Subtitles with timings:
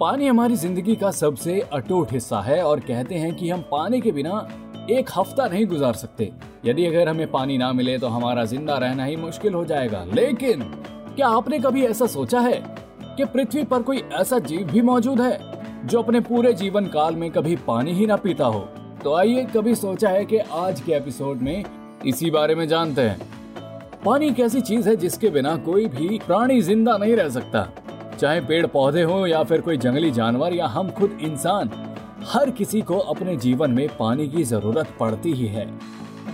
[0.00, 4.10] पानी हमारी ज़िंदगी का सबसे अटूट हिस्सा है और कहते हैं कि हम पानी के
[4.12, 4.48] बिना
[4.90, 6.30] एक हफ़्ता नहीं गुजार सकते।
[6.64, 10.62] यदि अगर हमें पानी ना मिले तो हमारा ज़िंदा रहना ही मुश्किल हो जाएगा। लेकिन,
[11.16, 12.60] क्या आपने कभी ऐसा सोचा है
[13.16, 17.30] कि पृथ्वी पर कोई ऐसा जीव भी मौजूद है जो अपने पूरे जीवन काल में
[17.30, 18.60] कभी पानी ही ना पीता हो?
[19.04, 21.64] तो आइए कभी सोचा है कि आज के एपिसोड में
[22.06, 23.18] इसी बारे में जानते हैं।
[24.04, 27.68] पानी एक ऐसी चीज़ है जिसके बिना कोई भी प्राणी ज़िंदा नहीं रह सकता।
[28.16, 31.70] चाहे पेड़ पौधे हो या फिर कोई जंगली जानवर या हम खुद इंसान,
[32.24, 35.68] हर किसी को अपने जीवन में पानी की ज़रूरत पड़ती ही है।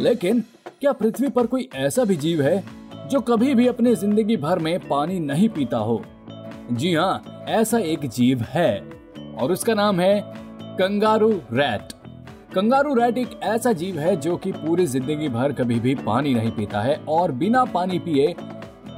[0.01, 0.41] लेकिन
[0.81, 2.63] क्या पृथ्वी पर कोई ऐसा भी जीव है
[3.11, 6.03] जो कभी भी अपने ज़िंदगी भर में पानी नहीं पीता हो?
[6.73, 8.79] जी हाँ ऐसा एक जीव है
[9.41, 10.21] और उसका नाम है
[10.79, 11.93] कंगारू रैट।
[12.55, 16.51] कंगारू रैट एक ऐसा जीव है जो कि पूरी ज़िंदगी भर कभी भी पानी नहीं
[16.51, 18.35] पीता है और बिना पानी पिए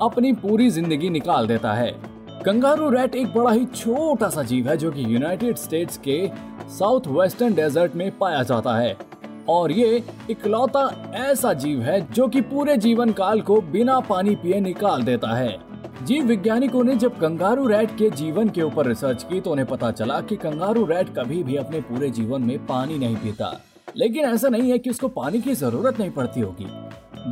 [0.02, 1.92] अपनी पूरी ज़िंदगी निकाल देता है।
[2.45, 6.17] कंगारू रैट एक बड़ा ही छोटा सा जीव है जो कि यूनाइटेड स्टेट्स के
[6.69, 8.97] साउथ वेस्टर्न डेजर्ट में पाया जाता है।
[9.48, 14.61] और ये इकलौता ऐसा जीव है जो कि पूरे जीवन काल को बिना पानी पिए
[14.61, 15.56] निकाल देता है।
[16.03, 19.91] जीव वैज्ञानिकों ने जब कंगारू रैट के जीवन के ऊपर रिसर्च की तो उन्हें पता
[19.91, 23.61] चला कि कंगारू रैट कभी भी अपने पूरे जीवन में पानी नहीं पीता।
[23.97, 26.67] लेकिन ऐसा नहीं है कि उसको पानी की ज़रूरत नहीं पड़ती होगी।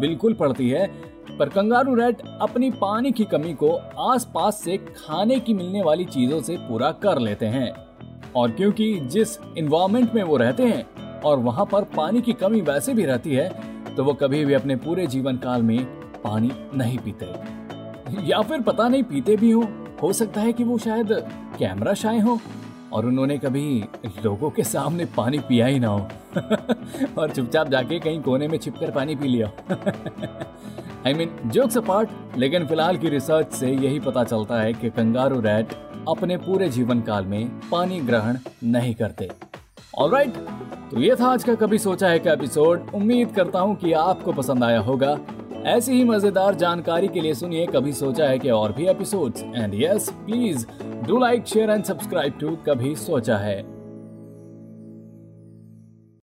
[0.01, 1.12] बिल्कुल पड़ती है
[1.43, 6.41] पर कंगारू रैट अपनी पानी की कमी को आसपास से खाने की मिलने वाली चीज़ों
[6.43, 7.73] से पूरा कर लेते हैं।
[8.37, 12.95] और क्योंकि जिस इन्वायरमेंट में वो रहते हैं, और वहाँ पर पानी की कमी वैसे
[12.95, 13.49] भी रहती है
[13.97, 15.85] तो वो कभी भी अपने पूरे जीवन काल में
[16.25, 17.27] पानी नहीं पीते।
[18.29, 19.67] या फिर पता नहीं पीते भी हो
[20.03, 21.13] हो सकता है कि वो शायद
[21.59, 22.39] कैमरा शाय हो
[22.93, 23.85] और उन्होंने कभी
[24.25, 26.09] लोगों के सामने पानी पिया ही ना हो।
[27.19, 29.51] और चुपचाप जाके कहीं कोने में छिपकर पानी पी लिया।
[31.07, 35.41] आई मीन जोक्स अपार्ट लेकिन फ़िलहाल की रिसर्च से यही पता चलता है कि कंगारू
[35.41, 35.73] रैट
[36.09, 39.29] अपने पूरे जीवन काल में पानी ग्रहण नहीं करते।
[39.99, 40.37] ऑलराइट
[40.91, 44.33] तो ये था आज का कभी सोचा है का एपिसोड उम्मीद करता हूँ कि आपको
[44.33, 45.19] पसंद आया होगा।
[45.67, 49.75] ऐसी ही मज़ेदार जानकारी के लिए सुनिए कभी सोचा है कि और भी episodes and
[49.75, 50.67] yes please
[51.07, 53.72] do like share and subscribe to कभी सोचा है।